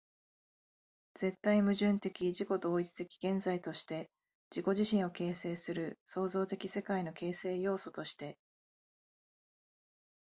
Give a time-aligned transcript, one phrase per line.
[1.13, 4.09] 絶対矛盾的自己同一的現在として、
[4.49, 8.39] 自己自身を形成する創造的世界の形成要素として、